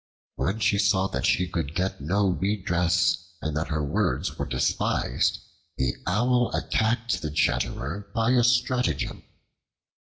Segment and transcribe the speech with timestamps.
[0.35, 5.37] When she saw that she could get no redress and that her words were despised,
[5.77, 9.21] the Owl attacked the chatterer by a stratagem.